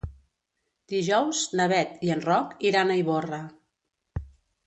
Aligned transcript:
Dijous 0.93 1.41
na 1.59 1.67
Beth 1.73 2.01
i 2.07 2.09
en 2.15 2.23
Roc 2.25 2.55
iran 2.69 2.89
a 2.89 2.95
Ivorra. 3.01 3.39